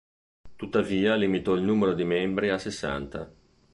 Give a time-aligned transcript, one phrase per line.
[0.55, 3.31] Tuttavia limitò il numero di membri a sessanta.